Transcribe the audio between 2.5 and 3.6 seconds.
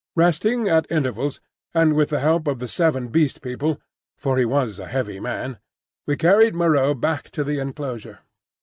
the seven Beast